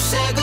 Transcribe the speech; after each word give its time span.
said 0.00 0.39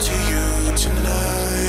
to 0.00 0.14
you 0.14 0.76
tonight. 0.76 1.59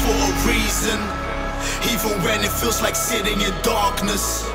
For 0.00 0.16
a 0.16 0.32
reason. 0.46 0.98
Even 1.92 2.22
when 2.22 2.44
it 2.44 2.52
feels 2.52 2.82
like 2.82 2.94
sitting 2.94 3.40
in 3.40 3.52
darkness. 3.62 4.46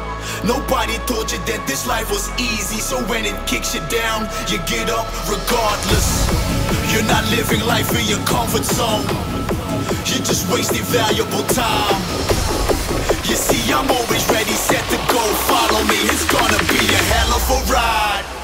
Nobody 0.43 0.97
told 1.09 1.31
you 1.31 1.39
that 1.49 1.65
this 1.67 1.85
life 1.87 2.09
was 2.09 2.29
easy, 2.39 2.79
so 2.79 2.97
when 3.05 3.25
it 3.25 3.35
kicks 3.47 3.73
you 3.73 3.81
down, 3.89 4.29
you 4.49 4.57
get 4.69 4.89
up 4.89 5.07
regardless. 5.29 6.29
You're 6.93 7.07
not 7.09 7.25
living 7.31 7.61
life 7.65 7.89
in 7.97 8.05
your 8.05 8.21
comfort 8.25 8.65
zone. 8.65 9.05
You're 10.09 10.25
just 10.25 10.49
wasting 10.51 10.85
valuable 10.89 11.43
time. 11.53 11.99
You 13.25 13.37
see, 13.37 13.71
I'm 13.71 13.89
always 13.89 14.23
ready, 14.29 14.53
set 14.53 14.83
to 14.89 14.99
go. 15.13 15.21
Follow 15.49 15.81
me, 15.85 15.97
it's 16.09 16.25
gonna 16.25 16.61
be 16.69 16.81
a 16.81 17.01
hell 17.13 17.31
of 17.37 17.43
a 17.49 17.73
ride. 17.73 18.40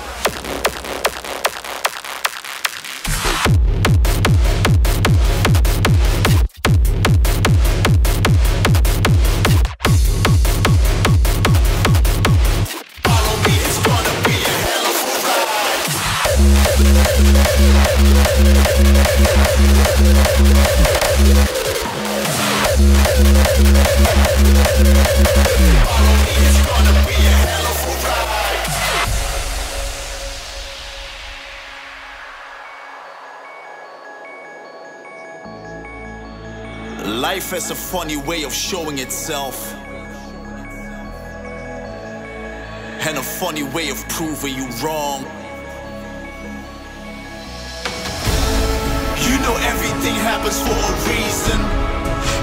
Life 37.50 37.72
a 37.72 37.76
funny 37.76 38.18
way 38.18 38.44
of 38.44 38.54
showing 38.54 39.00
itself. 39.00 39.74
And 43.08 43.18
a 43.18 43.24
funny 43.24 43.64
way 43.64 43.88
of 43.88 43.98
proving 44.10 44.54
you 44.54 44.68
wrong. 44.84 45.24
You 49.24 49.36
know 49.40 49.56
everything 49.64 50.16
happens 50.28 50.60
for 50.60 50.76
a 50.76 50.94
reason. 51.08 51.60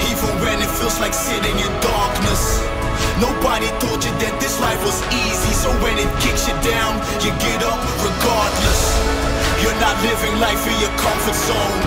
Even 0.09 0.33
when 0.41 0.65
it 0.65 0.73
feels 0.81 0.99
like 0.99 1.13
sitting 1.13 1.53
in 1.53 1.73
darkness. 1.85 2.65
Nobody 3.21 3.69
told 3.85 4.01
you 4.01 4.13
that 4.25 4.41
this 4.41 4.59
life 4.59 4.81
was 4.89 5.05
easy, 5.13 5.53
so 5.53 5.69
when 5.85 6.01
it 6.01 6.09
kicks 6.25 6.49
you 6.49 6.57
down, 6.65 6.97
you 7.21 7.29
get 7.45 7.61
up 7.61 7.77
regardless. 8.01 8.81
You're 9.61 9.81
not 9.85 10.01
living 10.01 10.41
life 10.41 10.65
in 10.65 10.81
your 10.81 10.97
comfort 10.97 11.37
zone. 11.37 11.81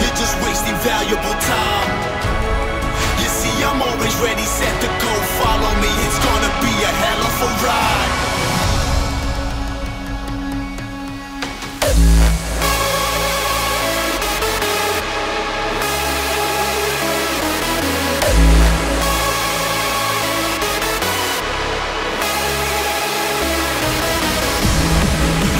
You're 0.00 0.16
just 0.16 0.34
wasting 0.40 0.74
valuable 0.80 1.36
time. 1.44 2.13
I'm 3.64 3.80
always 3.82 4.14
ready, 4.20 4.42
set 4.44 4.74
to 4.82 4.86
go. 4.86 5.12
Follow 5.40 5.72
me, 5.80 5.90
it's 6.06 6.18
gonna 6.20 6.52
be 6.60 6.72
a 6.84 6.92
hell 7.02 7.22
of 7.28 7.36
a 7.42 7.50
ride. 7.66 8.12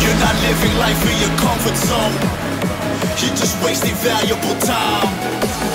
You're 0.02 0.20
not 0.20 0.34
living 0.42 0.74
life 0.78 1.02
in 1.10 1.16
your 1.24 1.34
comfort 1.38 1.76
zone. 1.76 2.14
You're 3.20 3.36
just 3.36 3.56
wasting 3.64 3.94
valuable 3.96 4.56
time. 4.60 5.73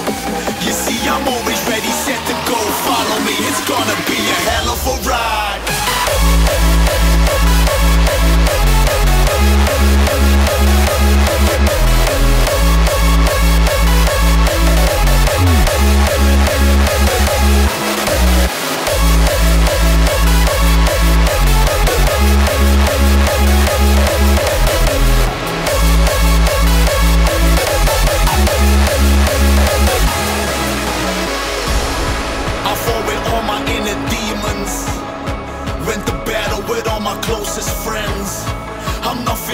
I'm 0.92 1.28
always 1.28 1.62
ready, 1.70 1.88
set 1.88 2.18
to 2.26 2.34
go. 2.50 2.58
Follow 2.58 3.20
me, 3.22 3.34
it's 3.46 3.62
gonna 3.70 3.96
be 4.08 4.18
a 4.18 4.38
hell 4.50 4.70
of 4.74 4.88
a 4.88 5.10
ride. 5.10 6.69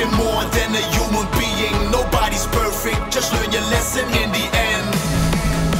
I'm 0.05 0.17
more 0.17 0.45
than 0.53 0.69
a 0.69 0.83
human 0.93 1.25
being. 1.33 1.89
Nobody's 1.89 2.45
perfect, 2.53 3.11
just 3.11 3.33
learn 3.33 3.49
your 3.51 3.65
lesson 3.73 4.05
in 4.21 4.29
the 4.29 4.45
end. 4.53 4.85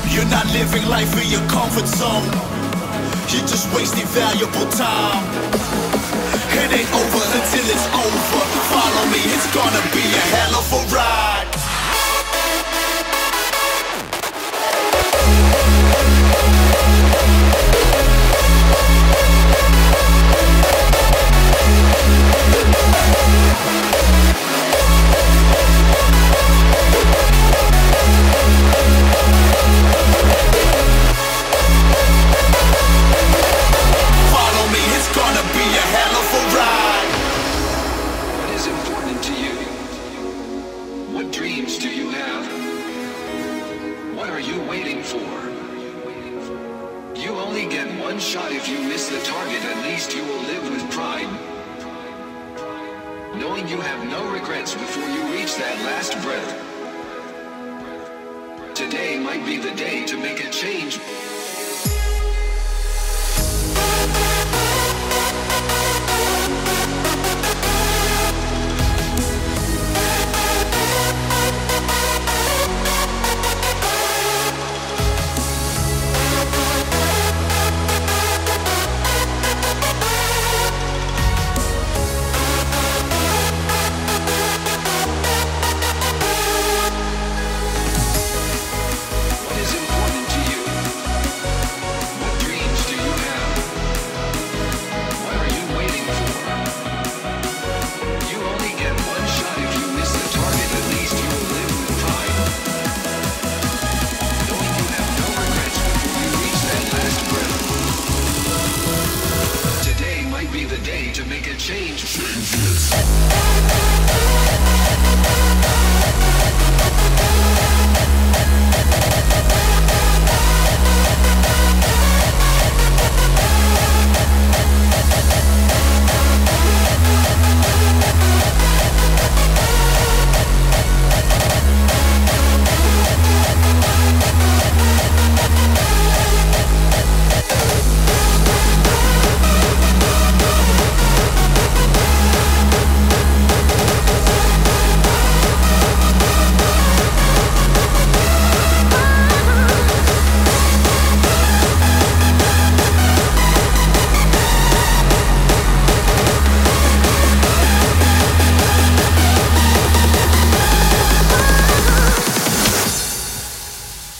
You're 0.09 0.29
not 0.33 0.45
living 0.49 0.87
life 0.89 1.13
in 1.21 1.29
your 1.29 1.45
comfort 1.47 1.85
zone. 1.85 2.25
You're 3.29 3.45
just 3.45 3.69
wasting 3.75 4.07
valuable 4.17 4.65
time. 4.73 5.21
It 6.57 6.73
ain't 6.73 6.91
over 6.97 7.21
until 7.37 7.65
it's 7.69 7.87
over. 7.93 8.41
Follow 8.73 9.05
me, 9.13 9.21
it's 9.29 9.49
gonna 9.53 9.83
be 9.93 10.01
a 10.01 10.23
hell 10.33 10.55
of 10.57 10.73
a 10.73 10.95
ride. 10.95 11.34
be 59.45 59.57
the 59.57 59.75
day 59.75 60.03
to 60.05 60.17
make 60.17 60.43
a 60.43 60.49
change. 60.49 60.99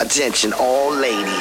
Attention, 0.06 0.54
all 0.54 0.94
ladies. 0.94 1.35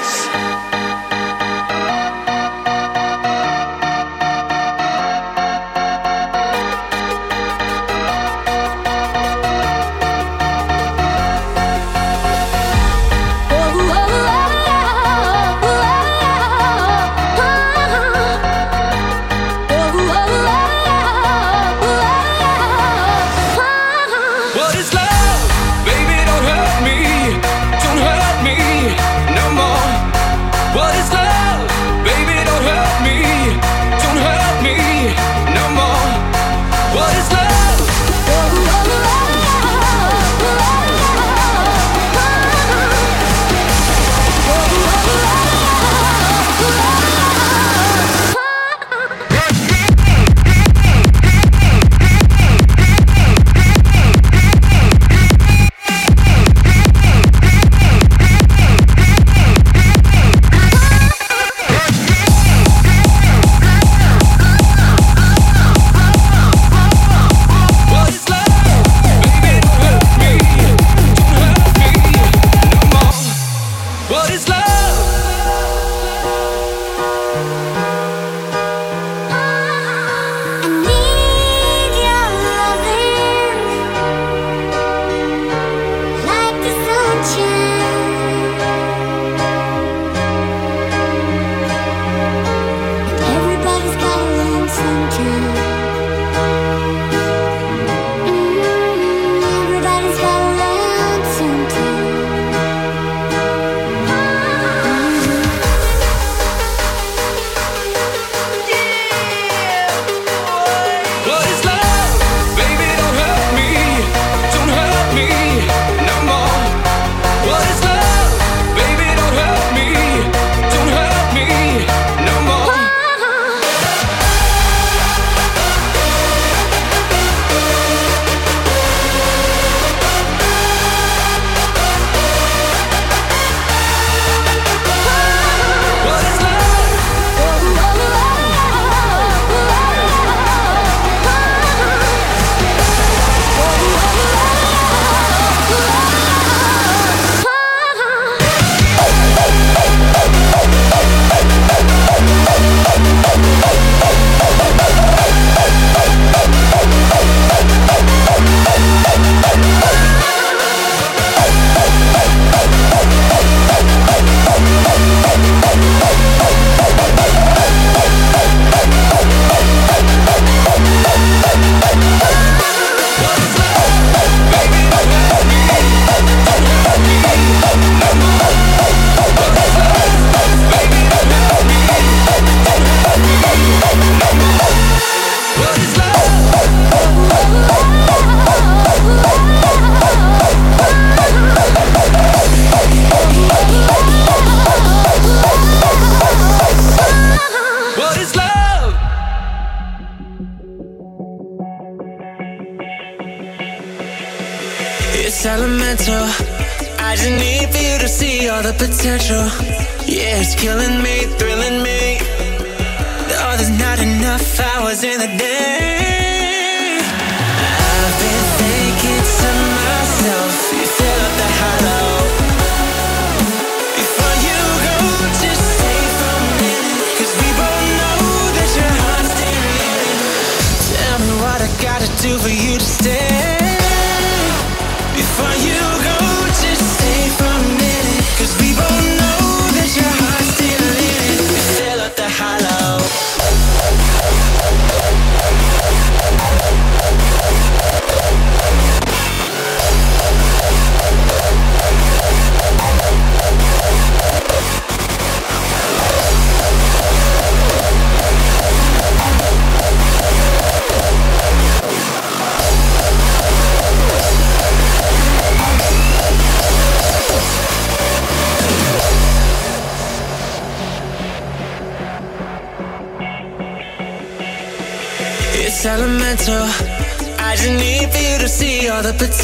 do 232.24 232.38
for 232.38 232.48
you 232.48 232.78
to 232.78 232.84
stay? 232.84 233.53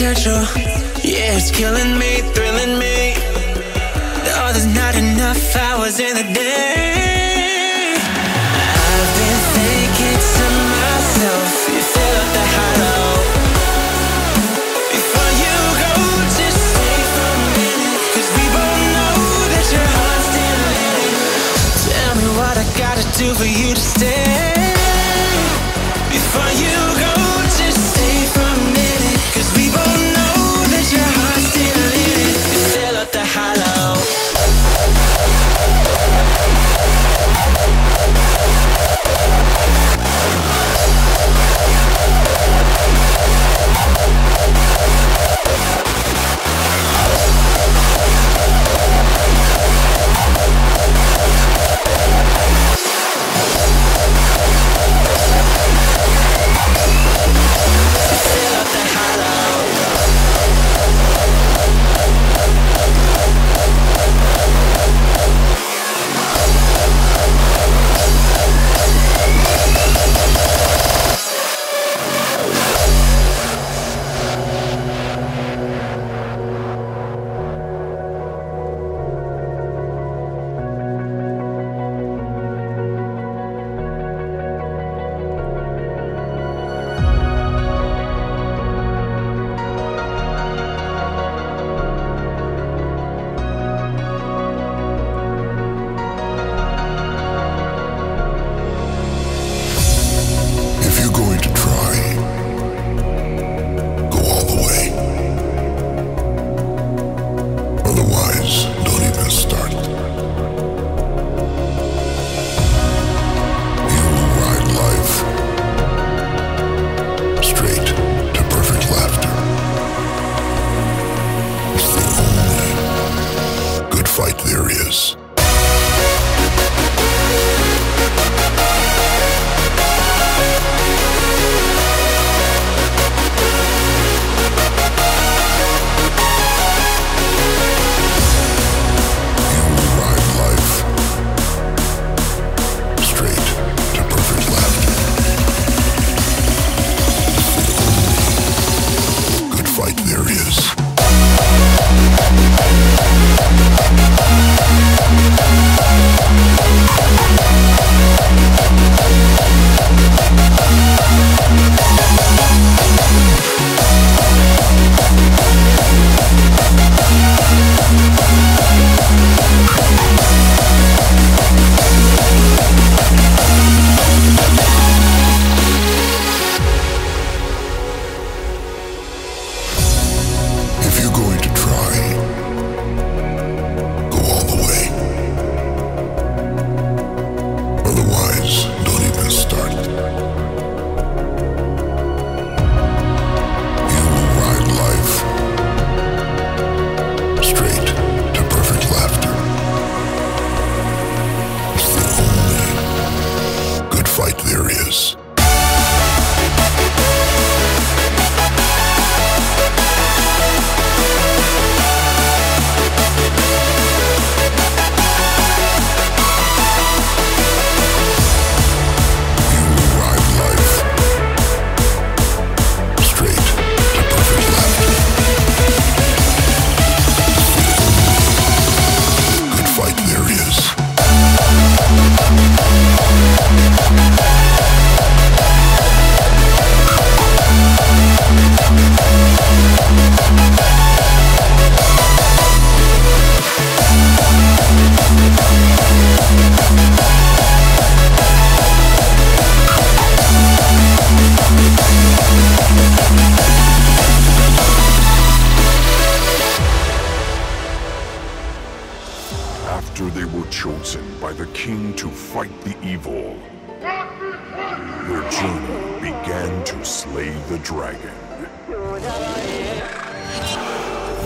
potential. 0.00 0.40
Yeah, 1.04 1.36
it's 1.36 1.50
killing 1.50 1.98
me, 1.98 2.24
thrilling 2.32 2.78
me. 2.78 3.12
Oh, 4.40 4.48
there's 4.50 4.64
not 4.64 4.94
enough 4.96 5.54
hours 5.54 6.00
in 6.00 6.16
the 6.16 6.24
day. 6.32 8.00
I've 8.80 9.12
been 9.20 9.40
thinking 9.60 10.18
to 10.36 10.46
myself, 10.72 11.52
you 11.68 11.82
fill 11.92 12.16
up 12.22 12.32
hollow. 12.56 13.12
Before 14.88 15.32
you 15.44 15.56
go, 15.84 15.92
just 16.32 16.60
stay 16.72 17.00
for 17.12 17.28
a 17.28 17.52
we 18.40 18.44
both 18.56 18.80
know 18.96 19.20
that 19.52 19.66
your 19.68 19.88
heart's 19.96 20.26
still. 20.32 20.64
Tell 21.92 22.12
me 22.16 22.26
what 22.40 22.56
I 22.56 22.64
gotta 22.80 23.04
do 23.18 23.34
for 23.34 23.44
you 23.44 23.74
to 23.74 23.80
stay. 23.80 24.29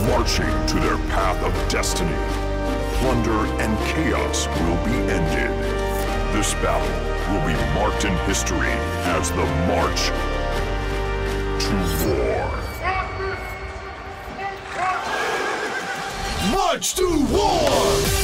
Marching 0.06 0.66
to 0.66 0.74
their 0.80 0.98
path 1.08 1.42
of 1.42 1.52
destiny, 1.70 2.14
plunder 2.98 3.46
and 3.62 3.78
chaos 3.86 4.46
will 4.48 4.76
be 4.84 4.92
ended. 5.10 5.50
This 6.34 6.52
battle 6.54 6.86
will 7.32 7.46
be 7.46 7.54
marked 7.74 8.04
in 8.04 8.14
history 8.26 8.72
as 9.16 9.30
the 9.30 9.46
March 9.66 10.10
to 11.64 11.74
War. 12.06 12.64
March 16.52 16.94
to 16.96 17.26
war! 17.30 18.23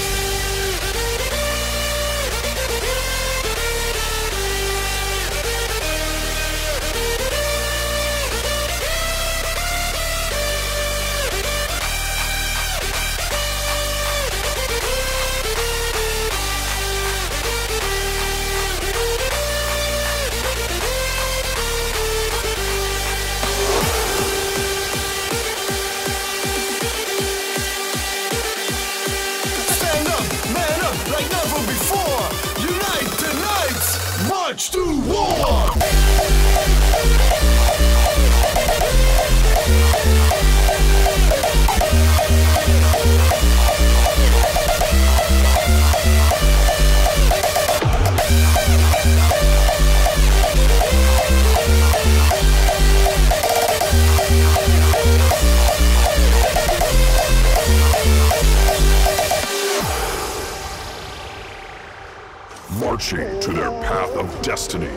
Marching 62.79 63.41
to 63.41 63.53
their 63.53 63.71
path 63.83 64.11
of 64.17 64.43
destiny, 64.43 64.91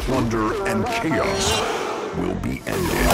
plunder 0.00 0.52
and 0.66 0.84
chaos 0.86 1.60
will 2.18 2.34
be 2.36 2.62
ended. 2.66 3.10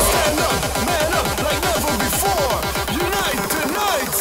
Stand 0.00 0.40
up, 0.40 0.62
man 0.84 1.12
up 1.14 1.28
like 1.42 1.62
never 1.62 1.96
before. 2.02 2.58
Unite 2.92 3.44
tonight. 3.50 4.16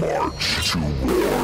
March 0.00 0.46
to 0.70 0.78
war. 1.04 1.36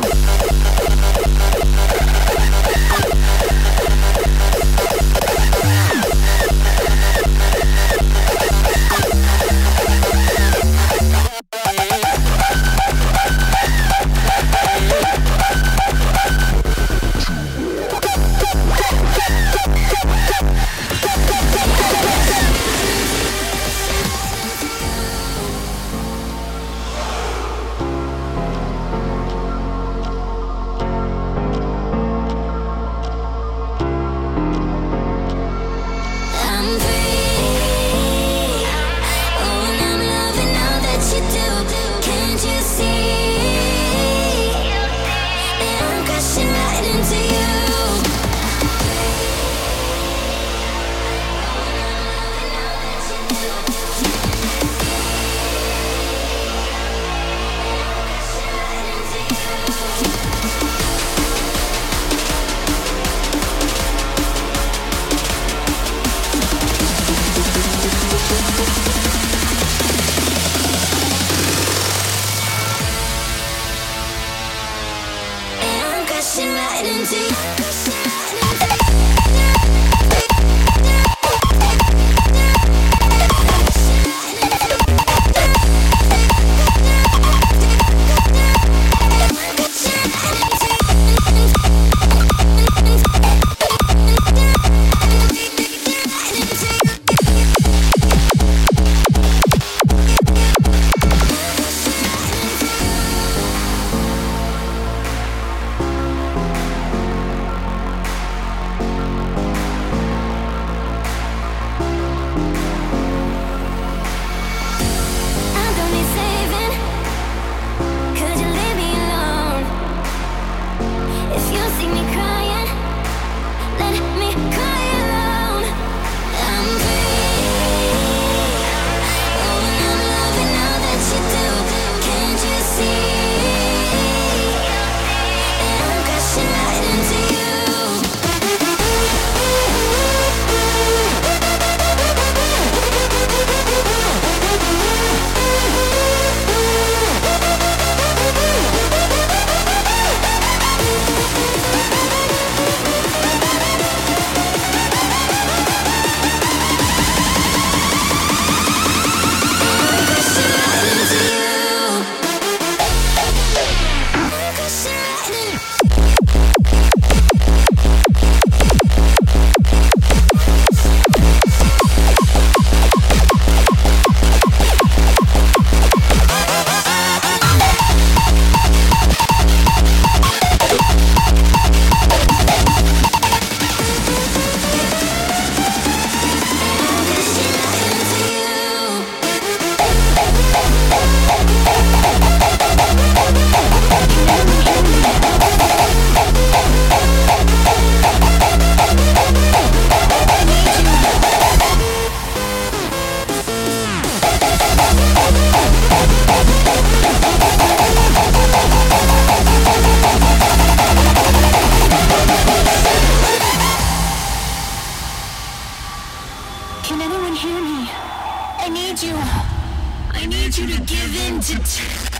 I 219.25 220.27
need 220.27 220.57
you 220.57 220.67
to 220.67 220.81
give 220.83 221.17
in 221.17 221.41
to. 221.41 221.59
T- 221.63 222.13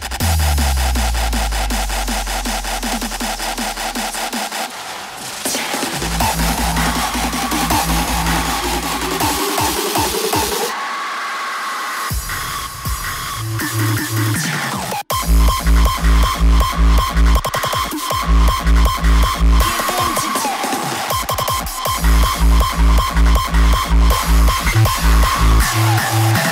Yeah. 25.75 26.52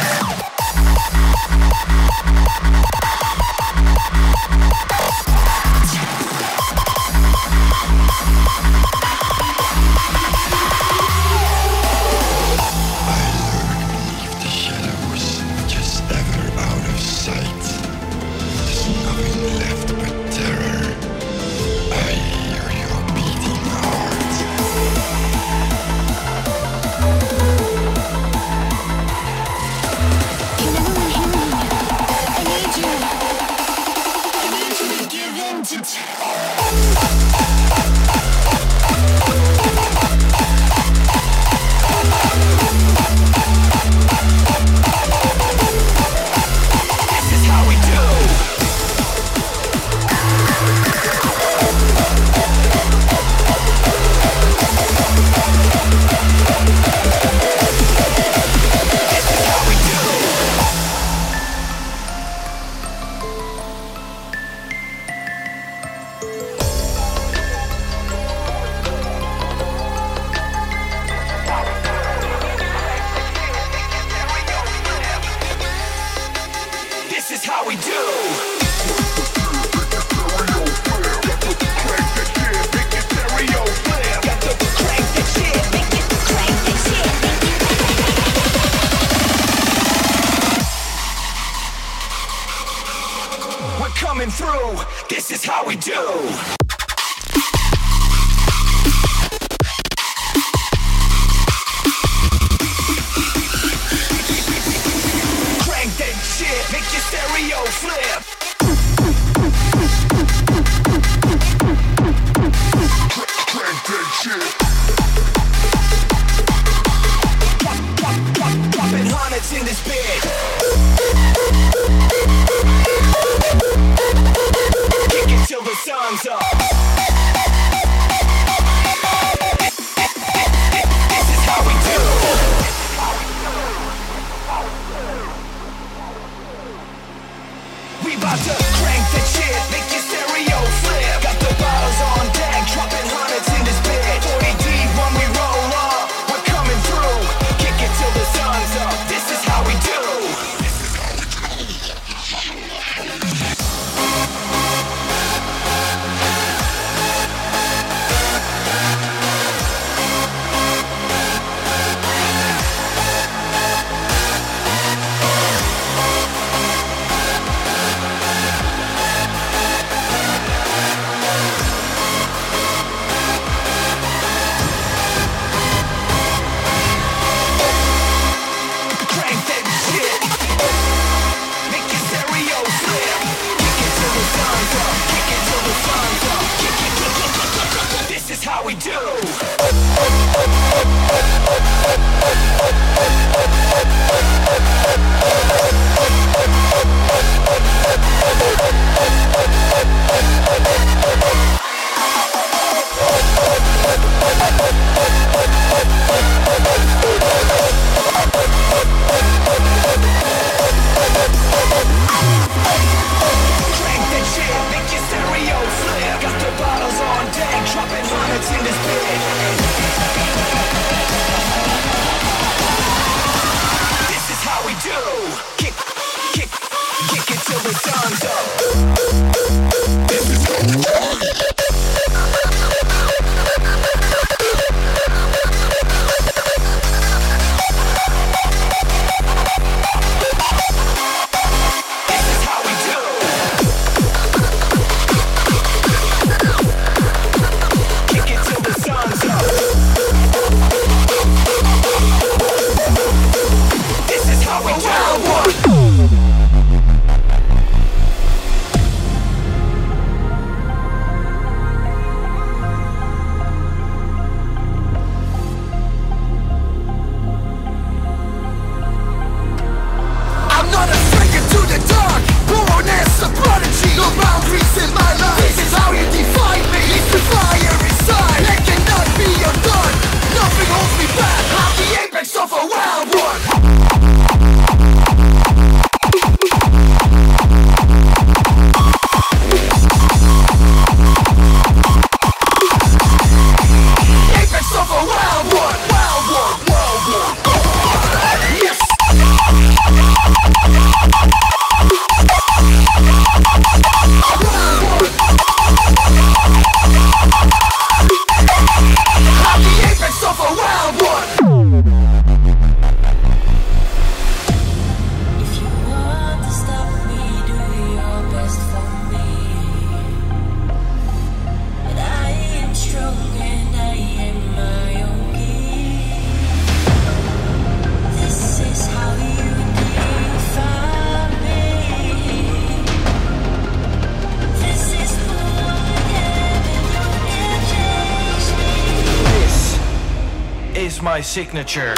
Signature. 341.30 341.94